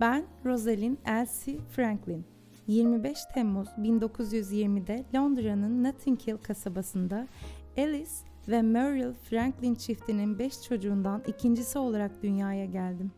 [0.00, 2.24] Ben Rosalind Elsie Franklin.
[2.66, 7.26] 25 Temmuz 1920'de Londra'nın Notting Hill kasabasında
[7.78, 8.10] Alice
[8.48, 13.12] ve Muriel Franklin çiftinin 5 çocuğundan ikincisi olarak dünyaya geldim.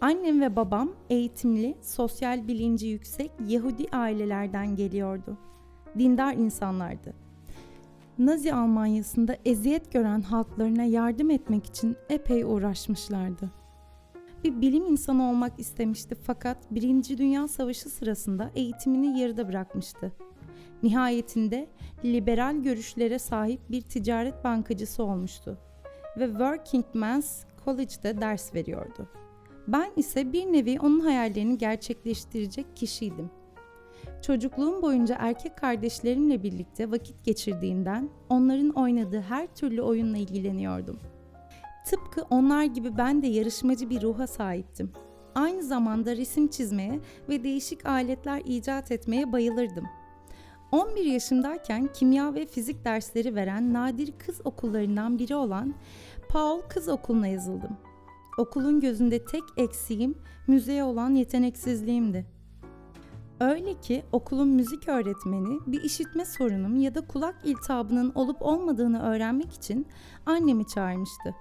[0.00, 5.38] Annem ve babam eğitimli, sosyal bilinci yüksek Yahudi ailelerden geliyordu.
[5.98, 7.14] Dindar insanlardı.
[8.18, 13.59] Nazi Almanyası'nda eziyet gören halklarına yardım etmek için epey uğraşmışlardı.
[14.44, 20.12] Bir bilim insanı olmak istemişti fakat Birinci Dünya Savaşı sırasında eğitimini yarıda bırakmıştı.
[20.82, 21.68] Nihayetinde
[22.04, 25.58] liberal görüşlere sahip bir ticaret bankacısı olmuştu
[26.18, 29.08] ve Working Men's College'da ders veriyordu.
[29.68, 33.30] Ben ise bir nevi onun hayallerini gerçekleştirecek kişiydim.
[34.22, 40.98] Çocukluğum boyunca erkek kardeşlerimle birlikte vakit geçirdiğinden onların oynadığı her türlü oyunla ilgileniyordum.
[41.90, 44.92] Tıpkı onlar gibi ben de yarışmacı bir ruha sahiptim.
[45.34, 49.84] Aynı zamanda resim çizmeye ve değişik aletler icat etmeye bayılırdım.
[50.72, 55.74] 11 yaşındayken kimya ve fizik dersleri veren nadir kız okullarından biri olan
[56.28, 57.76] Paul Kız Okulu'na yazıldım.
[58.38, 60.14] Okulun gözünde tek eksiğim
[60.46, 62.26] müziğe olan yeteneksizliğimdi.
[63.40, 69.52] Öyle ki okulun müzik öğretmeni bir işitme sorunum ya da kulak iltihabının olup olmadığını öğrenmek
[69.52, 69.86] için
[70.26, 71.34] annemi çağırmıştı.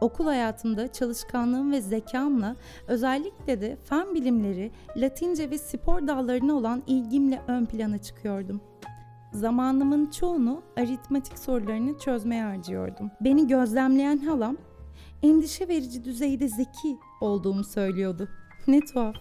[0.00, 2.56] Okul hayatımda çalışkanlığım ve zekamla
[2.88, 8.60] özellikle de fen bilimleri, Latince ve spor dallarına olan ilgimle ön plana çıkıyordum.
[9.32, 13.10] Zamanımın çoğunu aritmatik sorularını çözmeye harcıyordum.
[13.20, 14.56] Beni gözlemleyen halam
[15.22, 18.28] endişe verici düzeyde zeki olduğumu söylüyordu.
[18.66, 19.16] Ne tuhaf.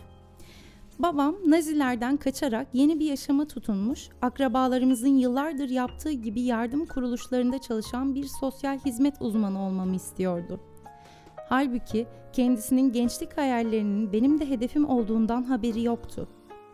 [0.99, 8.25] Babam Nazilerden kaçarak yeni bir yaşama tutunmuş, akrabalarımızın yıllardır yaptığı gibi yardım kuruluşlarında çalışan bir
[8.39, 10.59] sosyal hizmet uzmanı olmamı istiyordu.
[11.49, 16.27] Halbuki kendisinin gençlik hayallerinin benim de hedefim olduğundan haberi yoktu.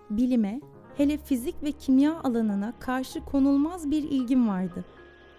[0.09, 0.61] Bilime,
[0.97, 4.85] hele fizik ve kimya alanına karşı konulmaz bir ilgim vardı.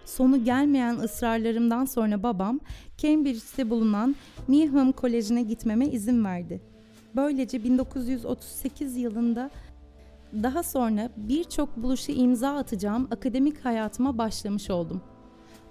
[0.05, 2.59] Sonu gelmeyen ısrarlarımdan sonra babam
[2.97, 4.15] Cambridge'de bulunan
[4.47, 6.72] Newnham Koleji'ne gitmeme izin verdi.
[7.15, 9.49] Böylece 1938 yılında
[10.43, 15.01] daha sonra birçok buluşu imza atacağım akademik hayatıma başlamış oldum.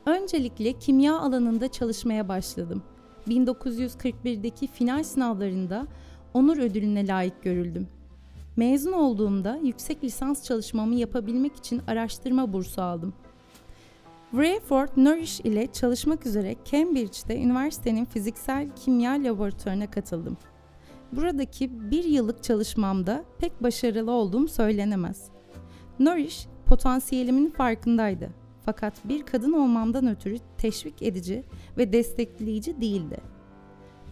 [0.06, 2.82] Öncelikle kimya alanında çalışmaya başladım.
[3.28, 5.86] 1941'deki final sınavlarında
[6.34, 7.88] onur ödülüne layık görüldüm.
[8.56, 13.14] Mezun olduğumda yüksek lisans çalışmamı yapabilmek için araştırma bursu aldım.
[14.30, 20.36] Wrayford Nourish ile çalışmak üzere Cambridge'de üniversitenin fiziksel kimya laboratuvarına katıldım.
[21.12, 25.24] Buradaki bir yıllık çalışmamda pek başarılı olduğum söylenemez.
[25.98, 28.30] Nourish potansiyelimin farkındaydı.
[28.64, 31.44] Fakat bir kadın olmamdan ötürü teşvik edici
[31.78, 33.16] ve destekleyici değildi.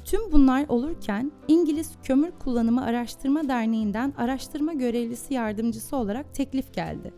[0.04, 7.14] Tüm bunlar olurken İngiliz Kömür Kullanımı Araştırma Derneği'nden araştırma görevlisi yardımcısı olarak teklif geldi.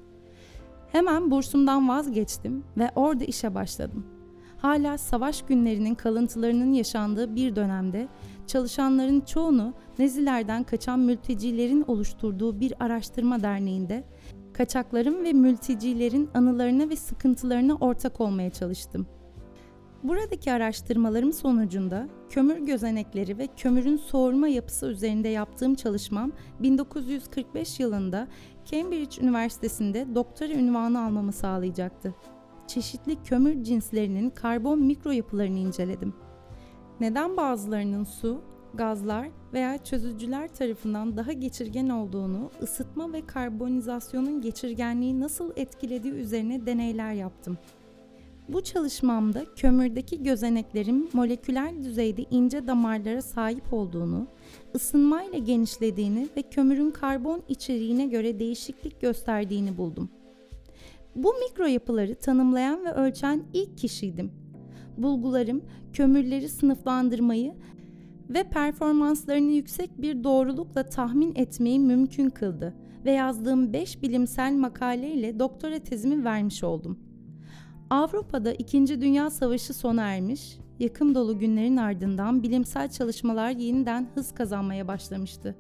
[0.92, 4.06] Hemen bursumdan vazgeçtim ve orada işe başladım.
[4.59, 8.09] Hala savaş günlerinin kalıntılarının yaşandığı bir dönemde
[8.52, 14.04] çalışanların çoğunu Nezilerden kaçan mültecilerin oluşturduğu bir araştırma derneğinde
[14.52, 19.06] kaçakların ve mültecilerin anılarına ve sıkıntılarına ortak olmaya çalıştım.
[20.02, 28.28] Buradaki araştırmalarım sonucunda kömür gözenekleri ve kömürün soğurma yapısı üzerinde yaptığım çalışmam 1945 yılında
[28.64, 32.14] Cambridge Üniversitesi'nde doktora ünvanı almamı sağlayacaktı.
[32.66, 36.14] Çeşitli kömür cinslerinin karbon mikro yapılarını inceledim.
[37.02, 38.40] Neden bazılarının su,
[38.74, 47.12] gazlar veya çözücüler tarafından daha geçirgen olduğunu, ısıtma ve karbonizasyonun geçirgenliği nasıl etkilediği üzerine deneyler
[47.12, 47.58] yaptım.
[48.48, 54.26] Bu çalışmamda kömürdeki gözeneklerin moleküler düzeyde ince damarlara sahip olduğunu,
[54.74, 60.08] ısınmayla genişlediğini ve kömürün karbon içeriğine göre değişiklik gösterdiğini buldum.
[61.16, 64.41] Bu mikro yapıları tanımlayan ve ölçen ilk kişiydim.
[64.98, 67.54] Bulgularım kömürleri sınıflandırmayı
[68.30, 72.74] ve performanslarını yüksek bir doğrulukla tahmin etmeyi mümkün kıldı
[73.04, 76.98] ve yazdığım 5 bilimsel makaleyle doktora tezimi vermiş oldum.
[77.91, 79.00] Avrupa'da 2.
[79.00, 85.56] Dünya Savaşı sona ermiş, yakım dolu günlerin ardından bilimsel çalışmalar yeniden hız kazanmaya başlamıştı.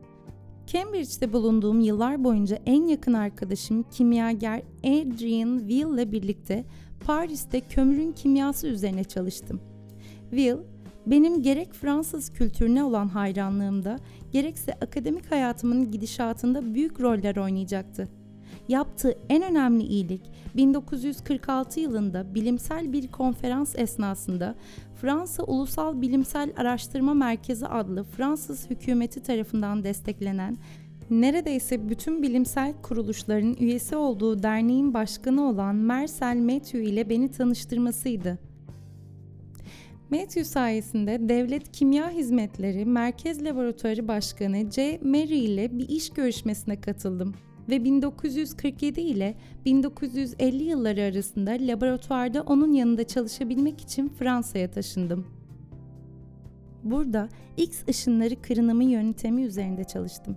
[0.66, 6.64] Cambridge'de bulunduğum yıllar boyunca en yakın arkadaşım kimyager Adrian Will ile birlikte
[7.06, 9.60] Paris'te kömürün kimyası üzerine çalıştım.
[10.30, 10.56] Will,
[11.06, 13.98] benim gerek Fransız kültürüne olan hayranlığımda,
[14.32, 18.08] gerekse akademik hayatımın gidişatında büyük roller oynayacaktı.
[18.68, 20.22] yaptığı en önemli iyilik
[20.56, 24.54] 1946 yılında bilimsel bir konferans esnasında
[25.00, 30.56] Fransa Ulusal Bilimsel Araştırma Merkezi adlı Fransız hükümeti tarafından desteklenen
[31.10, 38.38] neredeyse bütün bilimsel kuruluşların üyesi olduğu derneğin başkanı olan Marcel Mathieu ile beni tanıştırmasıydı.
[40.10, 44.98] Matthew sayesinde Devlet Kimya Hizmetleri Merkez Laboratuvarı Başkanı J.
[45.02, 47.34] Mary ile bir iş görüşmesine katıldım
[47.68, 49.34] ve 1947 ile
[49.64, 55.26] 1950 yılları arasında laboratuvarda onun yanında çalışabilmek için Fransa'ya taşındım.
[56.84, 60.36] Burada X ışınları kırınımı yöntemi üzerinde çalıştım.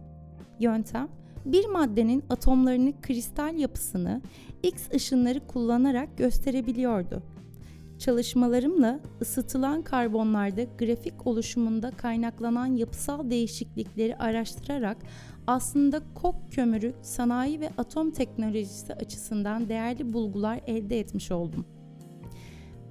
[0.60, 1.08] Yöntem,
[1.46, 4.22] bir maddenin atomlarını kristal yapısını
[4.64, 7.24] X ışınları kullanarak gösterebiliyordu
[8.00, 14.98] Çalışmalarımla ısıtılan karbonlarda grafik oluşumunda kaynaklanan yapısal değişiklikleri araştırarak
[15.48, 21.66] aslında kok kömürü sanayi ve atom teknolojisi açısından değerli bulgular elde etmiş oldum.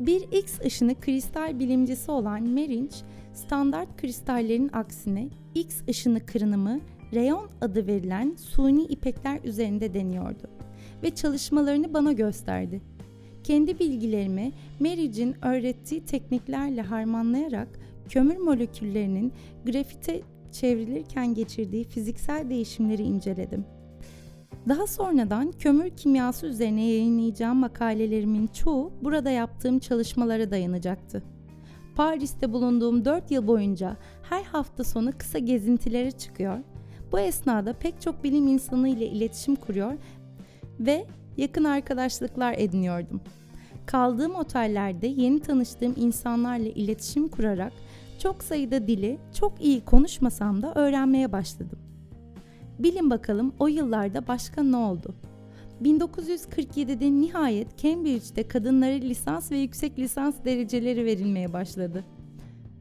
[0.01, 2.97] Bir X ışını kristal bilimcisi olan Merinch,
[3.33, 6.81] standart kristallerin aksine X ışını kırınımı
[7.15, 10.51] reyon adı verilen suni ipekler üzerinde deniyordu
[11.03, 12.81] ve çalışmalarını bana gösterdi
[13.45, 17.69] kendi bilgilerimi Mary'cin öğrettiği tekniklerle harmanlayarak
[18.09, 19.33] kömür moleküllerinin
[19.67, 20.23] grafite
[20.53, 23.65] çevrilirken geçirdiği fiziksel değişimleri inceledim.
[24.69, 31.23] Daha sonradan kömür kimyası üzerine yayınlayacağım makalelerimin çoğu burada yaptığım çalışmalara dayanacaktı.
[31.97, 36.59] Paris'te bulunduğum 4 yıl boyunca her hafta sonu kısa gezintilere çıkıyor.
[37.15, 39.93] Bu esnada pek çok bilim insanı ile iletişim kuruyor
[40.81, 41.07] ve
[41.37, 43.21] yakın arkadaşlıklar ediniyordum.
[43.87, 47.73] Kaldığım otellerde yeni tanıştığım insanlarla iletişim kurarak
[48.19, 51.79] çok sayıda dili çok iyi konuşmasam da öğrenmeye başladım.
[52.79, 55.15] Bilin bakalım o yıllarda başka ne oldu?
[55.83, 62.05] 1947'de nihayet Cambridge'de kadınlara lisans ve yüksek lisans dereceleri verilmeye başladı.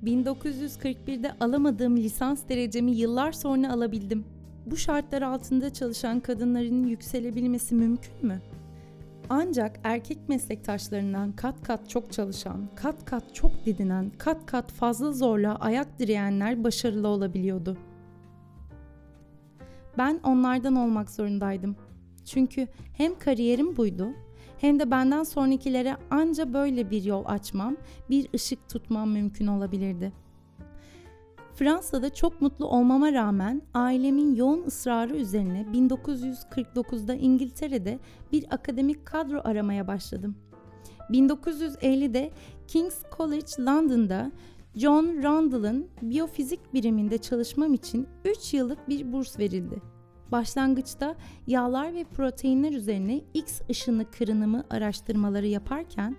[0.03, 4.25] 1941'de alamadığım lisans derecemi yıllar sonra alabildim.
[4.65, 8.41] Bu şartlar altında çalışan kadınların yükselebilmesi mümkün mü?
[9.29, 15.55] Ancak erkek meslektaşlarından kat kat çok çalışan, kat kat çok didinen, kat kat fazla zorla
[15.55, 17.77] ayak direyenler başarılı olabiliyordu.
[19.97, 21.75] Ben onlardan olmak zorundaydım.
[22.25, 22.67] Çünkü
[22.97, 24.07] hem kariyerim buydu
[24.63, 27.77] hem de benden sonrakilere anca böyle bir yol açmam,
[28.09, 30.11] bir ışık tutmam mümkün olabilirdi.
[31.55, 37.99] Fransa'da çok mutlu olmama rağmen ailemin yoğun ısrarı üzerine 1949'da İngiltere'de
[38.31, 40.35] bir akademik kadro aramaya başladım.
[41.09, 42.31] 1950'de
[42.67, 44.31] King's College London'da
[44.75, 49.92] John Randall'ın biyofizik biriminde çalışmam için 3 yıllık bir burs verildi.
[50.33, 51.15] Başlangıçta
[51.47, 56.15] yağlar ve proteinler üzerine X ışını kırınımı araştırmaları yaparken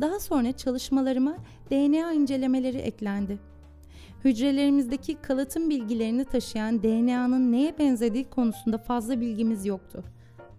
[0.00, 1.36] daha sonra çalışmalarıma
[1.70, 3.38] DNA incelemeleri eklendi
[4.24, 10.04] hücrelerimizdeki kalıtım bilgilerini taşıyan DNA'nın neye benzediği konusunda fazla bilgimiz yoktu.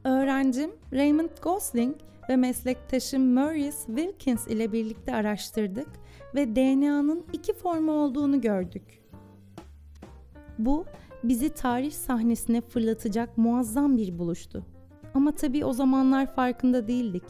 [0.03, 1.95] Öğrencim Raymond Gosling
[2.29, 5.87] ve meslektaşım Maurice Wilkins ile birlikte araştırdık
[6.35, 9.01] ve DNA'nın iki formu olduğunu gördük.
[10.59, 10.85] Bu
[11.29, 14.65] bizi tarih sahnesine fırlatacak muazzam bir buluştu.
[15.13, 17.23] Ama tabii o zamanlar farkında değildik.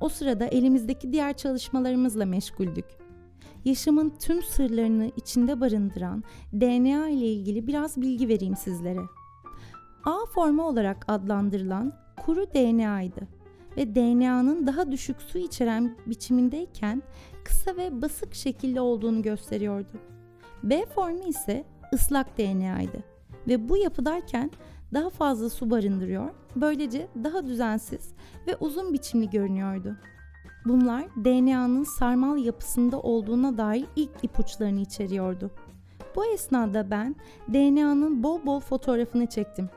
[0.00, 3.00] O sırada elimizdeki diğer çalışmalarımızla meşguldük
[3.64, 9.00] yaşamın tüm sırlarını içinde barındıran DNA ile ilgili biraz bilgi vereyim sizlere.
[10.04, 11.92] A formu olarak adlandırılan
[12.24, 13.28] kuru DNA'ydı
[13.76, 17.02] ve DNA'nın daha düşük su içeren biçimindeyken
[17.44, 19.92] kısa ve basık şekilde olduğunu gösteriyordu.
[20.62, 21.64] B formu ise
[21.94, 23.09] ıslak DNA'ydı
[23.48, 24.50] ve bu yapıdayken
[24.94, 28.12] daha fazla su barındırıyor, böylece daha düzensiz
[28.46, 29.96] ve uzun biçimli görünüyordu.
[30.64, 35.50] Bunlar DNA'nın sarmal yapısında olduğuna dair ilk ipuçlarını içeriyordu.
[36.16, 37.16] Bu esnada ben
[37.52, 39.70] DNA'nın bol bol fotoğrafını çektim.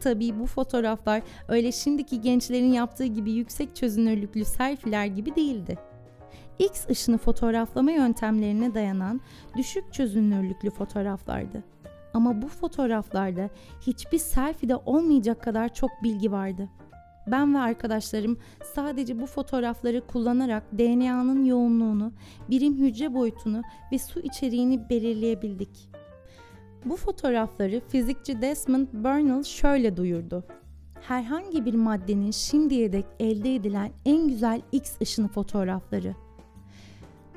[0.00, 5.78] Tabii bu fotoğraflar öyle şimdiki gençlerin yaptığı gibi yüksek çözünürlüklü selfiler gibi değildi.
[6.58, 9.20] X ışını fotoğraflama yöntemlerine dayanan
[9.56, 11.64] düşük çözünürlüklü fotoğraflardı.
[12.14, 13.50] Ama bu fotoğraflarda
[13.80, 16.68] hiçbir selfie'de olmayacak kadar çok bilgi vardı.
[17.26, 18.38] Ben ve arkadaşlarım
[18.74, 22.12] sadece bu fotoğrafları kullanarak DNA'nın yoğunluğunu,
[22.50, 23.62] birim hücre boyutunu
[23.92, 25.90] ve su içeriğini belirleyebildik.
[26.84, 30.44] Bu fotoğrafları fizikçi Desmond Burnell şöyle duyurdu.
[31.00, 36.14] Herhangi bir maddenin şimdiye dek elde edilen en güzel X ışını fotoğrafları.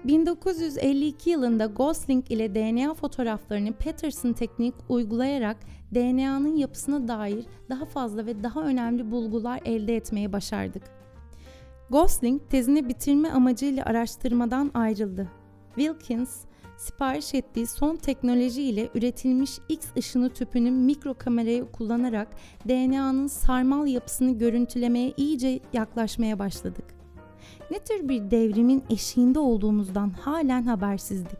[0.03, 5.57] 1952 yılında Gosling ile DNA fotoğraflarını Patterson teknik uygulayarak
[5.95, 10.83] DNA'nın yapısına dair daha fazla ve daha önemli bulgular elde etmeye başardık.
[11.89, 15.27] Gosling tezini bitirme amacıyla araştırmadan ayrıldı.
[15.75, 16.45] Wilkins,
[16.77, 22.27] sipariş ettiği son teknoloji ile üretilmiş X ışını tüpünün mikro kamerayı kullanarak
[22.69, 26.82] DNA'nın sarmal yapısını görüntülemeye iyice yaklaşmaya başladık.
[27.71, 31.39] Ne tür bir devrimin eşiğinde olduğumuzdan halen habersizdik.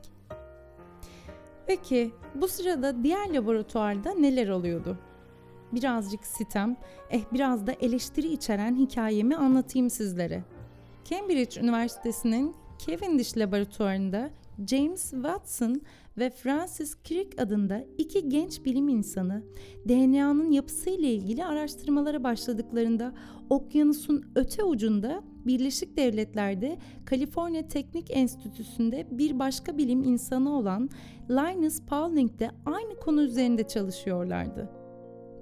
[1.67, 4.97] Peki bu sırada diğer laboratuvarda neler oluyordu?
[5.71, 6.77] Birazcık sitem,
[7.09, 10.43] eh biraz da eleştiri içeren hikayemi anlatayım sizlere.
[11.05, 12.55] Cambridge Üniversitesi'nin
[12.87, 14.29] Cavendish laboratuvarında
[14.67, 15.81] James Watson
[16.17, 19.43] ve Francis Crick adında iki genç bilim insanı
[19.87, 23.13] DNA'nın yapısıyla ilgili araştırmalara başladıklarında
[23.49, 30.89] okyanusun öte ucunda Birleşik Devletler'de Kaliforniya Teknik Enstitüsü'nde bir başka bilim insanı olan
[31.29, 34.69] Linus Pauling de aynı konu üzerinde çalışıyorlardı.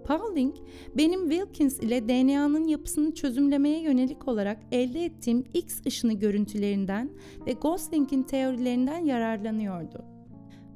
[0.06, 0.56] Pauling,
[0.98, 7.10] benim Wilkins ile DNA'nın yapısını çözümlemeye yönelik olarak elde ettiğim X ışını görüntülerinden
[7.48, 10.21] ve Gosling'in teorilerinden yararlanıyordu.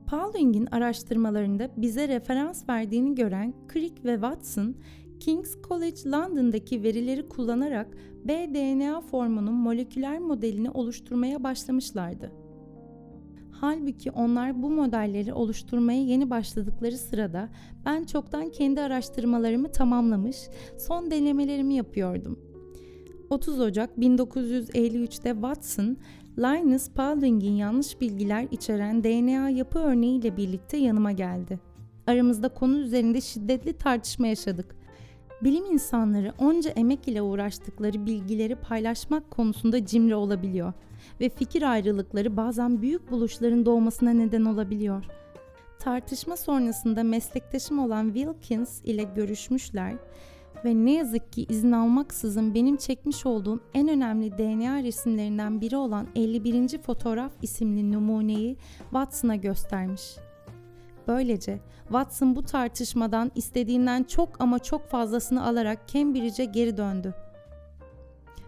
[0.08, 4.76] Pauling'in araştırmalarında bize referans verdiğini gören Crick ve Watson,
[5.20, 7.88] King's College London'daki verileri kullanarak
[8.26, 12.32] bDNA formunun moleküler modelini oluşturmaya başlamışlardı.
[13.52, 17.50] Halbuki onlar bu modelleri oluşturmaya yeni başladıkları sırada
[17.86, 20.38] ben çoktan kendi araştırmalarımı tamamlamış,
[20.78, 22.40] son denemelerimi yapıyordum.
[23.30, 25.98] 30 Ocak 1953'te Watson,
[26.38, 31.60] Linus Pauling'in yanlış bilgiler içeren DNA yapı örneğiyle birlikte yanıma geldi.
[32.08, 34.76] Aramızda konu üzerinde şiddetli tartışma yaşadık.
[35.44, 40.74] Bilim insanları onca emek ile uğraştıkları bilgileri paylaşmak konusunda cimri olabiliyor
[41.20, 45.06] ve fikir ayrılıkları bazen büyük buluşların doğmasına neden olabiliyor.
[45.80, 49.94] Tartışma sonrasında meslektaşım olan Wilkins ile görüşmüşler
[50.66, 56.08] ve ne yazık ki izin almaksızın benim çekmiş olduğum en önemli DNA resimlerinden biri olan
[56.16, 56.82] 51.
[56.82, 60.16] fotoğraf isimli numuneyi Watson'a göstermiş.
[61.08, 67.14] Böylece Watson bu tartışmadan istediğinden çok ama çok fazlasını alarak Cambridge'e geri döndü.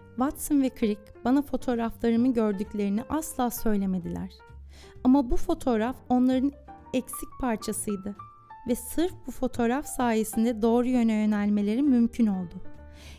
[0.08, 4.30] Watson ve Crick bana fotoğraflarımı gördüklerini asla söylemediler.
[5.04, 6.52] Ama bu fotoğraf onların
[6.94, 8.16] eksik parçasıydı
[8.68, 12.54] ve sırf bu fotoğraf sayesinde doğru yöne yönelmeleri mümkün oldu.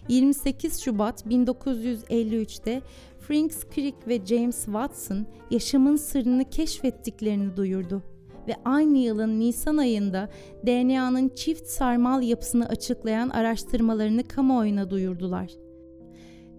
[0.08, 2.82] 28 Şubat 1953'te
[3.20, 8.04] Franks Crick ve James Watson yaşamın sırrını keşfettiklerini duyurdu
[8.48, 10.30] ve aynı yılın Nisan ayında
[10.66, 15.69] DNA'nın çift sarmal yapısını açıklayan araştırmalarını kamuoyuna duyurdular.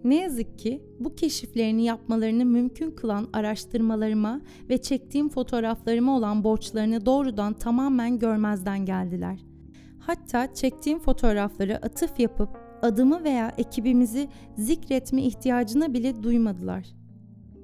[0.04, 7.52] Ne yazık ki bu keşiflerini yapmalarını mümkün kılan araştırmalarıma ve çektiğim fotoğraflarıma olan borçlarını doğrudan
[7.52, 9.40] tamamen görmezden geldiler.
[9.99, 12.49] Hatta çektiğim fotoğrafları atıf yapıp
[12.83, 16.87] adımı veya ekibimizi zikretme ihtiyacına bile duymadılar.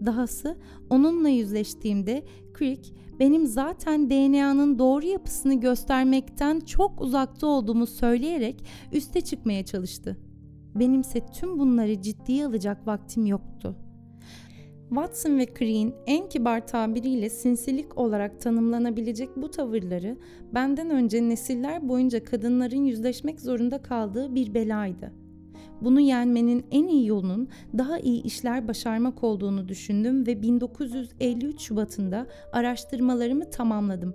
[0.06, 0.58] Dahası
[0.90, 2.24] onunla yüzleştiğimde
[2.58, 10.16] Crick benim zaten DNA'nın doğru yapısını göstermekten çok uzakta olduğumu söyleyerek üste çıkmaya çalıştı.
[10.80, 13.76] Benimse tüm bunları ciddiye alacak vaktim yoktu.
[14.88, 20.16] Watson ve Crick'in en kibar tabiriyle sinsilik olarak tanımlanabilecek bu tavırları
[20.54, 25.12] benden önce nesiller boyunca kadınların yüzleşmek zorunda kaldığı bir belaydı.
[25.80, 33.50] Bunu yenmenin en iyi yolunun daha iyi işler başarmak olduğunu düşündüm ve 1953 Şubat'ında araştırmalarımı
[33.50, 34.14] tamamladım.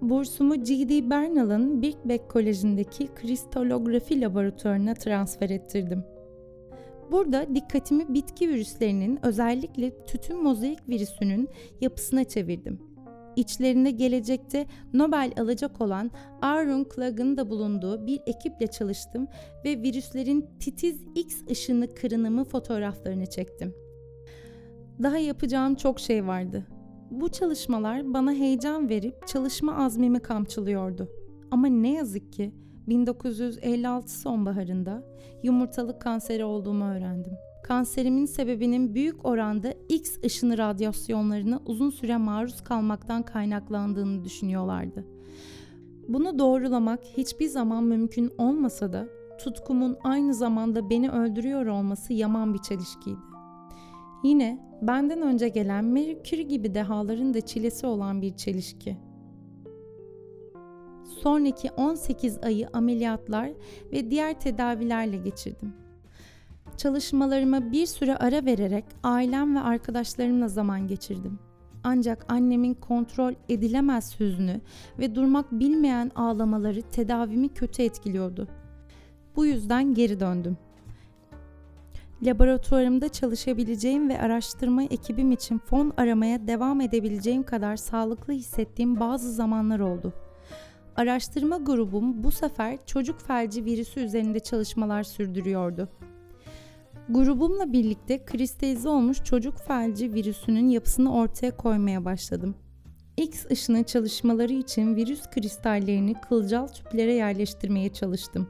[0.00, 1.10] Bursumu G.D.
[1.10, 6.04] Bernal'ın Birkbeck Koleji'ndeki kristalografi laboratuvarına transfer ettirdim.
[7.12, 11.48] Burada dikkatimi bitki virüslerinin özellikle tütün mozaik virüsünün
[11.80, 12.80] yapısına çevirdim.
[13.36, 16.10] İçlerinde gelecekte Nobel alacak olan
[16.42, 19.28] Aaron Klag'ın da bulunduğu bir ekiple çalıştım
[19.64, 23.74] ve virüslerin titiz X ışını kırınımı fotoğraflarını çektim.
[25.02, 26.66] Daha yapacağım çok şey vardı
[27.10, 31.08] bu çalışmalar bana heyecan verip çalışma azmimi kamçılıyordu.
[31.50, 32.54] Ama ne yazık ki
[32.88, 35.02] 1956 sonbaharında
[35.42, 37.32] yumurtalık kanseri olduğumu öğrendim.
[37.62, 45.04] Kanserimin sebebinin büyük oranda X ışını radyasyonlarına uzun süre maruz kalmaktan kaynaklandığını düşünüyorlardı.
[46.08, 52.58] Bunu doğrulamak hiçbir zaman mümkün olmasa da tutkumun aynı zamanda beni öldürüyor olması yaman bir
[52.58, 53.37] çelişkiydi.
[54.24, 55.94] Yine benden önce gelen
[56.24, 58.96] Curie gibi dehaların da çilesi olan bir çelişki.
[61.22, 63.50] Sonraki 18 ayı ameliyatlar
[63.92, 65.72] ve diğer tedavilerle geçirdim.
[66.76, 71.38] Çalışmalarıma bir süre ara vererek ailem ve arkadaşlarımla zaman geçirdim.
[71.84, 74.60] Ancak annemin kontrol edilemez hüznü
[74.98, 78.48] ve durmak bilmeyen ağlamaları tedavimi kötü etkiliyordu.
[79.36, 80.56] Bu yüzden geri döndüm.
[82.22, 89.80] Laboratuvarımda çalışabileceğim ve araştırma ekibim için fon aramaya devam edebileceğim kadar sağlıklı hissettiğim bazı zamanlar
[89.80, 90.12] oldu.
[90.96, 95.88] Araştırma grubum bu sefer çocuk felci virüsü üzerinde çalışmalar sürdürüyordu.
[97.08, 102.54] Grubumla birlikte kristalize olmuş çocuk felci virüsünün yapısını ortaya koymaya başladım.
[103.16, 108.48] X ışını çalışmaları için virüs kristallerini kılcal tüplere yerleştirmeye çalıştım.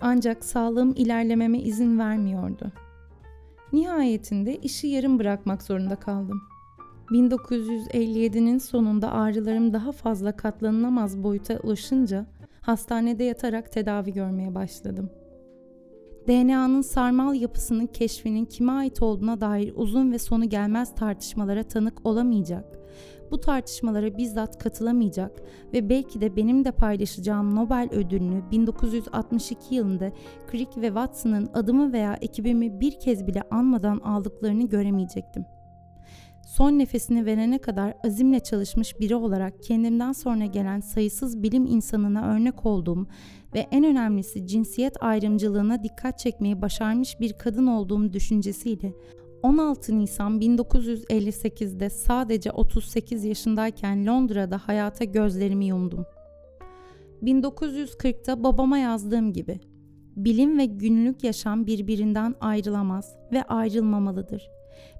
[0.00, 2.72] Ancak sağlığım ilerlememe izin vermiyordu.
[3.72, 6.42] Nihayetinde işi yarım bırakmak zorunda kaldım.
[7.10, 12.26] 1957'nin sonunda ağrılarım daha fazla katlanılamaz boyuta ulaşınca
[12.60, 15.10] hastanede yatarak tedavi görmeye başladım.
[16.28, 22.78] DNA'nın sarmal yapısının keşfinin kime ait olduğuna dair uzun ve sonu gelmez tartışmalara tanık olamayacak,
[23.30, 30.12] bu tartışmalara bizzat katılamayacak ve belki de benim de paylaşacağım Nobel ödülünü 1962 yılında
[30.52, 35.44] Crick ve Watson'ın adımı veya ekibimi bir kez bile anmadan aldıklarını göremeyecektim.
[36.46, 42.66] Son nefesini verene kadar azimle çalışmış biri olarak kendimden sonra gelen sayısız bilim insanına örnek
[42.66, 43.06] olduğum
[43.54, 48.92] ve en önemlisi cinsiyet ayrımcılığına dikkat çekmeyi başarmış bir kadın olduğum düşüncesiyle
[49.44, 56.06] 16 Nisan 1958'de sadece 38 yaşındayken Londra'da hayata gözlerimi yumdum.
[57.22, 59.60] 1940'ta babama yazdığım gibi
[60.16, 64.48] bilim ve günlük yaşam birbirinden ayrılamaz ve ayrılmamalıdır.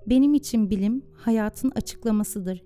[0.07, 2.63] Benim için bilim hayatın açıklamasıdır.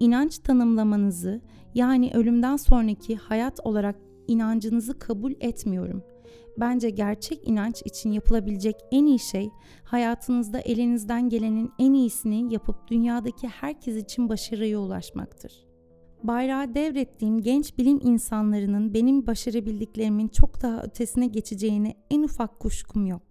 [0.00, 1.40] İnanç tanımlamanızı
[1.74, 3.96] yani ölümden sonraki hayat olarak
[4.28, 6.02] inancınızı kabul etmiyorum.
[6.60, 9.50] Bence gerçek inanç için yapılabilecek en iyi şey
[9.84, 15.66] hayatınızda elinizden gelenin en iyisini yapıp dünyadaki herkes için başarıya ulaşmaktır.
[16.22, 23.25] Bayrağı devrettiğim genç bilim insanlarının benim başarabildiklerimin çok daha ötesine geçeceğine en ufak kuşkum yok.